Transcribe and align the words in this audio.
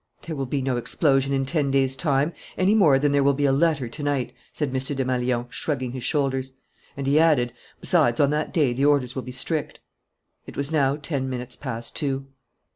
"There 0.23 0.35
will 0.35 0.47
be 0.47 0.63
no 0.63 0.77
explosion 0.77 1.31
in 1.31 1.45
ten 1.45 1.69
days' 1.69 1.95
time, 1.95 2.33
any 2.57 2.73
more 2.73 2.97
than 2.97 3.11
there 3.11 3.21
will 3.23 3.35
be 3.35 3.45
a 3.45 3.51
letter 3.51 3.87
to 3.87 4.01
night," 4.01 4.33
said 4.51 4.69
M. 4.69 4.73
Desmalions, 4.73 5.45
shrugging 5.53 5.91
his 5.91 6.03
shoulders. 6.03 6.53
And 6.97 7.05
he 7.05 7.19
added, 7.19 7.53
"Besides, 7.79 8.19
on 8.19 8.31
that 8.31 8.51
day, 8.51 8.73
the 8.73 8.85
orders 8.85 9.13
will 9.15 9.21
be 9.21 9.31
strict." 9.31 9.79
It 10.47 10.57
was 10.57 10.71
now 10.71 10.95
ten 10.95 11.29
minutes 11.29 11.55
past 11.55 11.95
two. 11.95 12.25